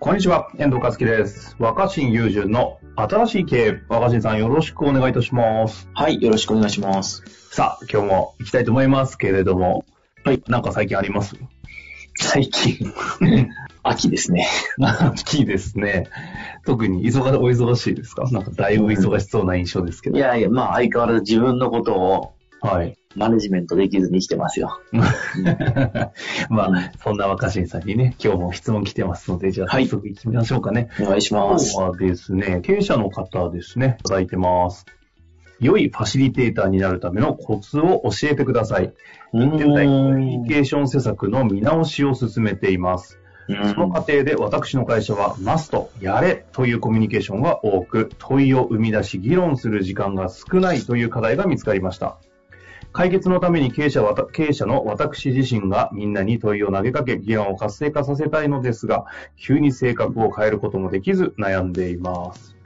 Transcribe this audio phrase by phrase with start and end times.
[0.00, 1.56] こんにちは、遠藤和樹です。
[1.58, 3.82] 若新雄純の新しい経営。
[3.88, 5.88] 若新さんよろしくお願いいたします。
[5.92, 7.22] はい、よろしくお願いします。
[7.50, 9.84] さあ、今日も行きたいと思いますけれども、
[10.24, 10.42] はい。
[10.46, 11.34] なんか最近あります？
[12.16, 12.92] 最近、
[13.82, 14.46] 秋ですね。
[14.80, 16.08] 秋ですね。
[16.64, 18.28] 特に忙お忙しいですか？
[18.30, 20.16] なんかだいぶ忙しそうな印象ですけど。
[20.18, 22.97] いやいや、まあ相変わらず自分のことをはい。
[23.16, 24.80] マネジメントできずに生きてますよ。
[26.50, 30.88] まあ、そんな若新さんにね、今日も質問来てますので、じゃあはい早速行きましょうかね。
[31.00, 31.76] お願いし今ます日。
[31.78, 34.84] はですね、経営者の方ですね、いただいてます。
[35.60, 38.92] 良いファシリテーターになるためのコツを教えてください。
[39.32, 43.18] 現在、コミュニんケーション施策の見直しを進めています。
[43.48, 52.18] その過程で私の会社は、マスト、やれというコミュニケーションが多く、問いを生み出し議論する時間が少ないという課題が見つかりました。
[52.92, 62.56] 解決のために経営者経営者の私自身がみんなに問いを投げかけ、議論を活性化させたいのですが、急に性格を変えることもできず悩んでいます。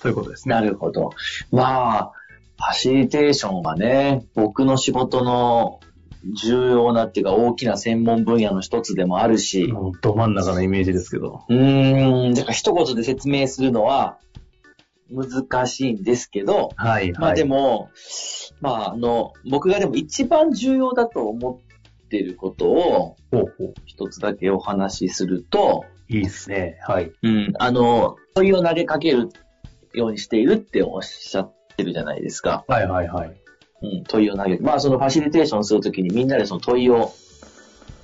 [0.00, 0.54] ということですね。
[0.54, 1.10] なるほど。
[1.50, 2.12] まあ、
[2.56, 5.80] ファシリテーションはね、僕の仕事の
[6.42, 9.72] 重要なっていうか大きな専門分野の一つでもあるし、
[10.02, 11.44] ど真ん中のイメージですけど。
[11.48, 14.18] うーん、だから一言で説明するのは
[15.10, 17.12] 難しいんですけど、はい、はい。
[17.12, 17.90] まあでも、
[18.60, 21.60] まああの、僕がでも一番重要だと思
[22.04, 23.16] ってることを。
[23.84, 26.78] 一つだけお話しすると、いいですね。
[26.86, 27.12] はい。
[27.22, 29.28] うん、あの、問いを投げかける
[29.92, 32.64] ようにしているっておっしゃってるじゃないですか。
[32.66, 33.40] はいはいはい。
[33.82, 34.62] うん、問いを投げる。
[34.62, 37.12] まあそのファシリテーションするときにみんなでその問いを、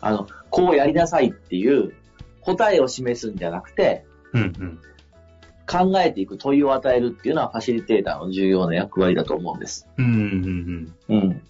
[0.01, 1.95] あの、こうやりなさいっていう
[2.43, 4.81] 答えを示すんじゃなくて、うんうん。
[5.67, 9.89] 考えていく問いを与えるっていうのはファシリテーターの重要な役割だと思うんです。
[9.97, 11.17] うんうんうん。
[11.17, 11.43] うん。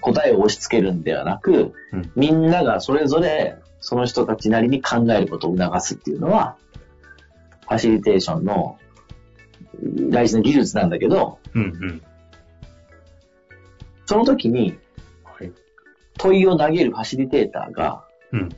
[0.00, 6.56] 答えを押し付けるんではなく、うんみんながそれぞれその人たちなりに考えることを促すっていうのは、
[7.62, 8.78] ファシリテーションの
[10.10, 12.02] 大事な技術なんだけど、うんうん。
[14.06, 14.78] その時に
[15.24, 15.52] はい。
[16.18, 18.48] 問いを投げるファシリテーターが、うん。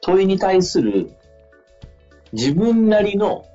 [0.00, 1.10] 問いに対する
[2.32, 3.47] 自分なりの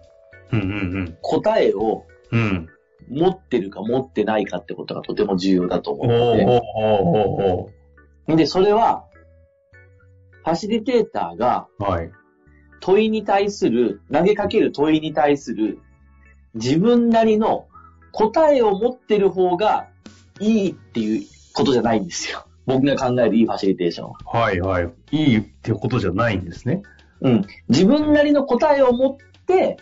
[0.58, 2.40] うんうん答えをうん。
[2.40, 2.70] うん。
[3.10, 7.68] 持ってるか持ってないかってことがとても重要だと思おー
[8.28, 9.06] うので、それは、
[10.46, 11.68] ファシリテーターが。
[12.80, 15.80] 問いに対する、投げかける問いに対する
[16.54, 17.68] 自分なりの
[18.12, 19.88] 答えを持ってる方が
[20.40, 21.22] いいっていう
[21.54, 22.46] ことじゃないんですよ。
[22.66, 24.18] 僕が考えるいいファシリテーションは。
[24.26, 24.90] はいはい。
[25.12, 26.82] いいってことじゃないんですね。
[27.22, 27.46] うん。
[27.70, 29.78] 自分なりの答えを持って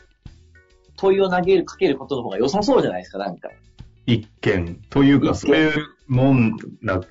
[1.01, 3.49] 問いを投げる、かけることの方が良さそうじゃないですか、なんか。
[4.05, 4.79] 一見。
[4.89, 5.71] というか、そういう
[6.07, 7.01] もんな、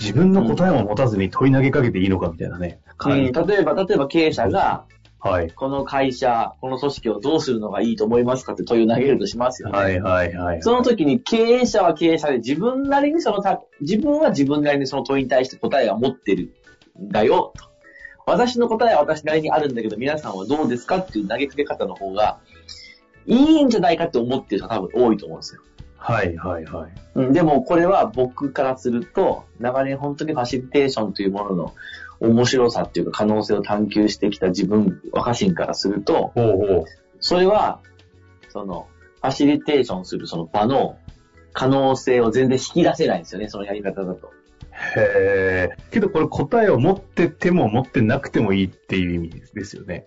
[0.00, 2.80] 自分の答えを持たずに問い投げかけていいのかみたいなね。
[3.04, 4.86] うん、例えば、例えば経営者が、
[5.20, 5.50] はい。
[5.52, 9.78] この会社、この組織をどうするのがいいと思いますかって問いを投げるとしますよね。
[9.78, 10.62] はいはいはい。
[10.62, 16.52] その時に経営者は経営者で自分なりにそのた、自分は自分なりにその問いに対して答えが持ってる
[17.00, 17.71] んだよ、と。
[18.26, 22.38] 私の答えは私なりにあるんだけど、皆さんはどうですかっていう投げかけ方の方が、
[23.26, 25.62] いいんじゃないかって思ってる人が多分多いと思うんですよ。
[25.96, 26.92] はいはいはい。
[27.14, 31.74] うん、でもこれは僕からすると、長年本当にファシリテーションというものの
[32.20, 36.84] 面白さっていうか可能性を探求してきた自分、若新からすると、ほうほう。
[37.20, 37.80] それは、
[38.48, 38.88] その、
[39.20, 40.98] ファシリテーションするその場の
[41.52, 44.32] 可能性を全然引き出せないんですよね、そのやり方だと。
[44.96, 45.76] へえ。
[45.90, 50.06] けどこれ答えを持ってても持ってなくてもいいっていう意味ですよね。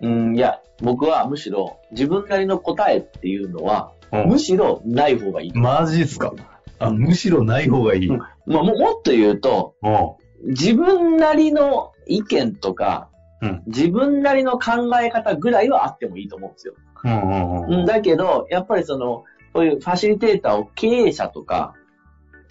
[0.00, 5.52] うん、いや、僕はむしろ自分なりの答えっていうのは、うんむしろない方がいい。
[5.54, 6.32] マジっすか？
[6.78, 8.08] あ、むしろない方がいい。
[8.08, 8.26] うんま
[8.60, 13.08] あ、ももっと言うと、も自分なりの意見とか、
[13.40, 16.74] うん自分なりの考え方ぐらいはあってもいいと思うんですよ。
[17.04, 17.08] う。
[17.08, 17.74] うんうんうん。
[17.80, 21.74] うん、だけど、やっぱりその、こういうファシリテーターを経営者とか、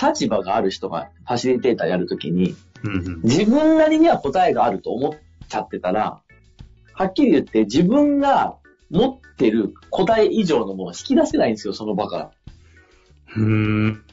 [0.07, 3.21] 立場がある人がファシリテーターやるときに、うんうん。
[3.23, 5.11] 自分なりには答えがあると思っ
[5.47, 6.21] ちゃってたら、
[6.93, 8.57] はっきり言って自分が
[8.89, 12.31] 持ってる答え以上のものを引き出せないんですよ、その場から。
[13.35, 14.03] うーん。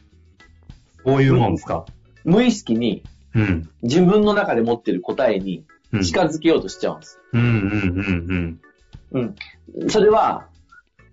[1.05, 1.87] そういうもんですか？
[2.25, 3.03] 無意識に
[3.35, 3.69] うん。
[3.83, 6.03] 自分の中で持ってる答えにうん。
[6.03, 7.19] 近づけようとしちゃうんです。
[7.33, 8.61] うんうん
[9.13, 9.37] うん
[9.77, 9.91] うん。
[9.91, 10.49] それは、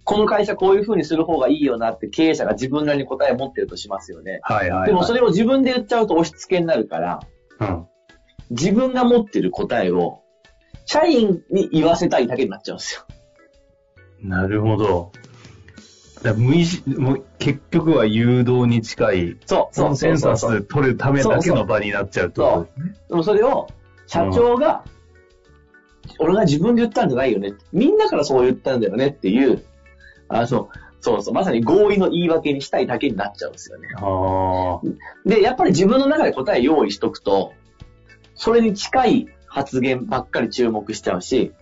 [0.08, 4.40] この会社こういう風にする方がいいよなって経営者が自分なりに答えを持ってるとしますよね。
[4.44, 4.88] はいはい、はい。
[4.88, 7.20] でもそれを自分で言っちゃうと押し付けになるから、
[7.60, 7.86] うん。
[8.50, 10.22] 自分が持ってる答えを、
[10.86, 13.02] 社員に言わせたいだけになっちゃうんですよ。
[14.22, 15.12] なるほど。
[16.24, 22.96] だ無意識、もう結局は誘導に近い、そう、コンセンサス取るためだけの場になっちゃうとですね。
[23.10, 23.68] でもそれを、
[24.06, 24.86] 社長が、
[26.20, 27.56] 俺が自分で言ったんじゃないよね。
[27.74, 29.66] みんなからそう言ったんだよねっていう、
[30.30, 33.88] あそう、そうそう、まさに合意の言い訳にしたいだけになっちゃうんですよね。
[35.26, 37.54] で、やっぱり自分の中で答え用意しとくと、
[38.36, 41.54] それに近い発言ばっかり注目しちゃうし。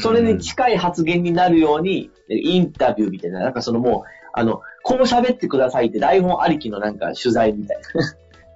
[0.00, 7.78] それに近い発言になるように、インタビューみたいな、なんかそのもう、あの、こう喋ってくださいって台本ありきのなんか取材みたい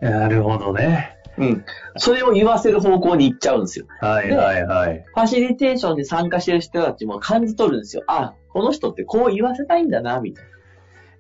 [0.01, 0.11] な。
[0.21, 1.20] なるほどね。
[1.39, 1.65] うん。
[1.97, 3.87] それを言わせる方向に行っちゃうんですよ。
[4.01, 5.05] はいはいはい。
[5.15, 8.05] ファシリテーションに参加してる人たちも感じ取るんですよ。
[8.07, 10.45] あ、この人ってこう言わせたいんだな、みたい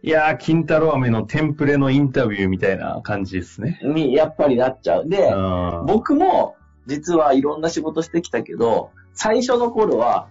[0.02, 3.78] いやー、金太郎飴のテンプレのインタビューみたいな感じですね。
[3.82, 3.90] な。
[3.90, 5.08] に、やっぱりなっちゃう。
[5.08, 6.56] で、うん僕も
[6.86, 10.28] 実はいろんな仕事してきたけど、最初の頃は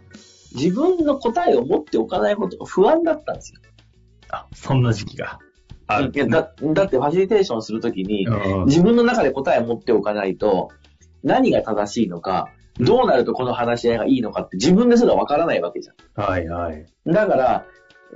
[0.56, 3.60] 自分の答えを持っておかないことが不安だったんですよ。
[4.30, 5.40] あ、そんな時期が
[5.90, 6.12] ある。
[6.14, 10.70] いやだだってファシリテーションするときに、うん自分の中で答えを持っておかないと、
[11.24, 12.50] 何が正しいのか、
[12.80, 16.24] どうなるとこの話し合いがいいのかって自分ですらわからないわけじゃん。
[16.24, 16.86] はいはい。
[17.06, 17.66] だから、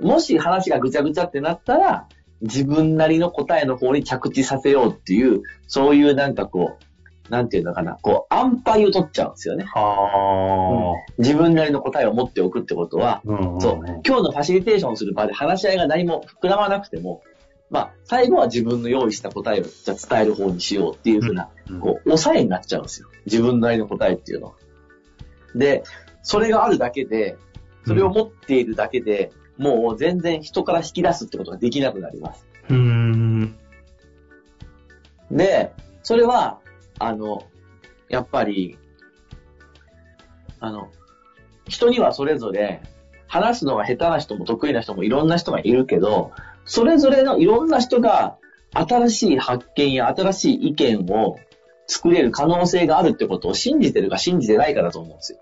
[0.00, 2.08] もし話がぐちゃぐちゃってなったら、
[2.40, 6.84] 自分なりの答えの方に着地させようっていう、そういうなんかこう、
[7.30, 9.64] なんていうのかな、こう、安牌を取っちゃうんですよね。
[9.64, 13.22] は自分なりの答えを持っておくってことは、あ。
[13.24, 17.22] うんんそう、今日のファシリテーションする場で話し合いが何も膨らまなくても、
[17.70, 23.08] まあ、最後は自分の用意した答えをじゃあ伝える方にしようっていうふうな、うんこう、抑えになっちゃうんですよ。
[23.26, 24.54] 自分なりの答えっていうのは。
[25.54, 25.82] で、
[26.22, 27.36] それがあるだけで、
[27.86, 32.46] それを持っているだけで、もう全然人から引き出すってことができなくなります。
[32.68, 33.56] うーん。
[35.30, 35.72] で、
[36.02, 36.60] それは、
[36.98, 37.44] あの、
[38.08, 38.78] やっぱり、
[40.60, 40.90] あの、
[41.68, 42.82] 人にはそれぞれ、
[43.26, 46.32] 話すのが下手な人も得意な人もいろんな人がいるけど、
[46.64, 48.38] それぞれのいろんな人が
[48.72, 51.38] 新しい発見や新しい意見を
[51.86, 55.38] 作れる可能性があるってことを信じてるか信じてないかだと思うんですよ。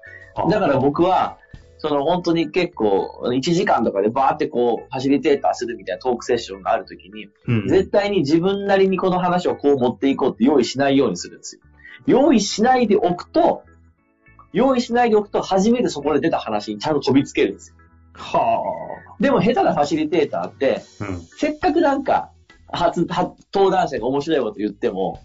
[0.50, 1.38] だから僕は、
[1.78, 11.62] その本当に結構1時間とかでバーってこうファシリテーターするみたいなトークセッションがあるときに、うん、絶対に自分なりにこの話をこう持っていこうって用意しないようにするんですよ。
[12.06, 13.64] 用意しないでおくと、
[14.52, 17.76] 用意しないでおくと初めてそこで出た話にちゃんと飛びつけるんですよ。
[18.14, 18.62] は
[19.22, 21.04] でも下手なファシリテーターって、あ。
[21.04, 21.20] うん。
[21.20, 22.30] 初せっかくなんか、
[22.72, 25.22] 初、初登壇者が面白いこと言っても、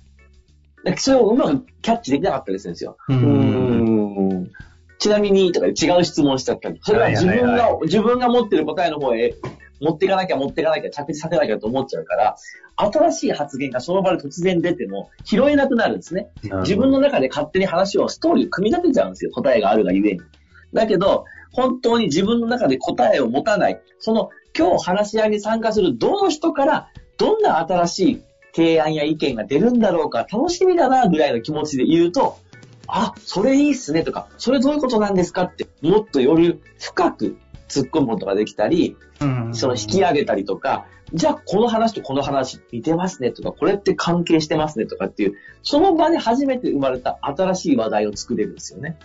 [0.83, 2.95] なんかそれをうまくキャッチできなかったりするんですよ。
[3.09, 4.51] うん。
[4.99, 6.79] ちなみに、とか違う質問しちゃったり。
[6.83, 9.33] それは自分が、はいはいは自分が持ってる答えの方へ
[9.81, 12.35] 持っていかなきゃ持っていかなきゃ着地させなきゃと思っちゃうから、
[12.75, 16.29] 新しい発言がその場で突然出ても拾えなくなるんですね。
[16.61, 19.31] 自分の中で勝手に話を、ストーリーを組み立てちゃうんですよ。
[19.31, 20.21] 答えがあるがゆえに。
[20.73, 23.81] だけど、本当に自分の中で答えを持たない。
[23.99, 28.21] その、今日話し合いに参加するどの人から、どんな新しい
[28.55, 32.37] 提案や意見が出るんだろうか、楽しみだな、ぐらいの気持ちで言うと、
[32.87, 45.33] あ、それいいっすねとか、それどういうことなんですかって、もっとより深く突っ込むことができたり、うんその引き上げたりとか、じゃあこの話とこの話似てますねとか、これって関係してますねとかっていう、
[45.63, 48.97] その場で初めて生まれた新しい話題を作れるんですよね。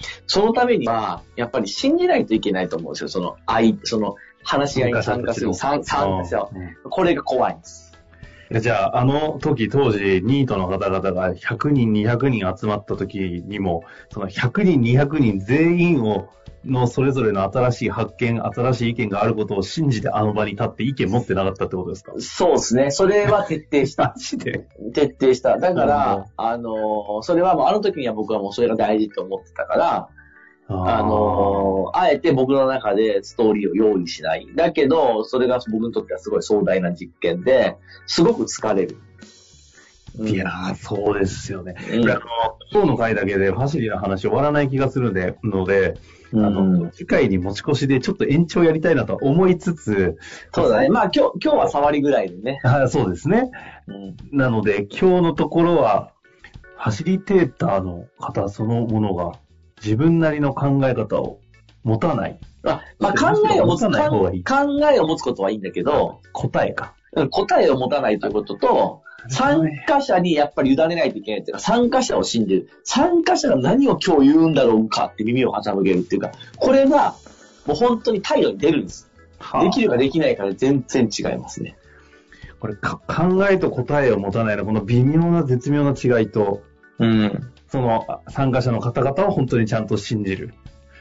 [0.00, 3.08] はそのためには、やっぱり信じないといけないと思うんですよ。
[3.08, 7.87] その愛、その話し合いに参加する、参参加者をうんこれが怖いんです。
[8.60, 16.28] じゃあ、あの時、当時、ニートの方々が100人、200人集まった時にも、その100人、200人全員を、
[16.64, 22.12] のそれぞれの新しい発見、新しい意見があることを信じてあの場に立って意見持ってなかったってことですか？
[22.18, 22.90] そうですね。
[22.90, 24.14] それは徹底した。
[24.92, 25.58] 徹底した。
[25.58, 30.08] だから、あのーそれはもうあの時には僕はもうそれが大事と思ってたから、
[30.68, 34.46] あのーあえて僕の中でストーリーを用意しない。
[34.54, 38.98] だけど、それが僕にとってはすごい壮大な実験で、すごく疲れる。
[40.18, 41.76] うんいやー、そうですよね。
[41.92, 45.96] うん今日の回だけでファシリの話終わらない気がするので、ので
[46.32, 50.18] あの、うん次回に持ち越しでちょっと延長やりたいなとは思いつつ、
[50.52, 50.90] そうだね。
[50.90, 52.60] まあ今日、今日は触りぐらいでね。
[52.64, 53.50] あそうですね。
[53.86, 56.12] うんなので、今日のところは、
[56.76, 59.32] ファシリテーターの方そのものが
[59.84, 61.40] 自分なりの考え方を
[61.84, 62.38] 持たない。
[62.62, 64.54] まあ、まあ考えを持たない方がいい考
[64.92, 66.94] えを持つことはいいんだけど、答えか。
[67.12, 72.70] うん答えを持たないということと、参加者にやっぱり委ねないといけないっていうか、参加者を信じる。
[72.84, 77.14] 参加者が何を今日言うんだろうかって耳を傾けるっていうか、これが
[77.66, 79.10] もう本当に態度に出るんです。
[79.38, 81.76] はあできるかできないかで全然違いますね。
[82.60, 86.62] これか考えと答えを持たないの、この微妙な絶妙な違いと、
[86.98, 87.52] うん。
[87.68, 90.54] その参加者の方々を本当にちゃんと信じる。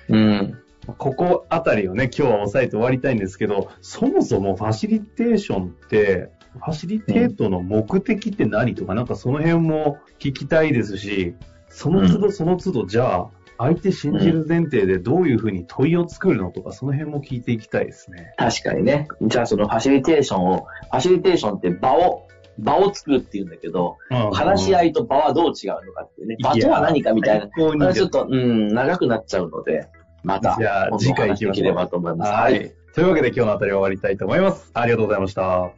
[0.09, 0.57] うん。
[0.97, 11.35] ここあたりをね、今日は押さえて終わりたいんですけど、そもそもファシリテーションって、ファシリテートの目的って何とか、なんかその辺も聞きたいですし、
[11.69, 18.33] その都度その都度、じゃあ、相手信じる前提でどういうふうに問いを作るのとか、その辺も聞いていきたいですね。
[18.37, 19.07] 確かにね。
[19.21, 22.26] じゃあそのファシリテーションを、ファシリテーションって場を、
[22.59, 23.97] 場を作るって言うんだけど、
[24.33, 26.37] 話し合いいと場はどう違うのかっていうね。
[26.43, 27.47] 場とは何かみたいな。
[27.47, 29.87] こちょっと、うん、長くなっちゃうので、
[30.23, 32.31] また、じゃあ次回行きましょうお話できればと思います。
[32.31, 32.49] は。
[32.51, 32.71] い。
[32.93, 34.71] というわけで今日のあたりは終わりたいと思います。
[34.73, 35.71] ありがとうございました。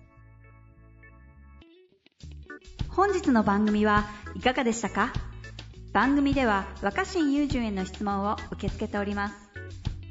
[2.89, 4.05] 本日の番組は
[4.35, 5.13] いかがでしたか？
[5.91, 9.35] 番組では若新雄純への質問を受け付けております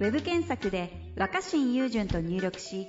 [0.01, 2.89] ウェブ検索で若新雄純と入力し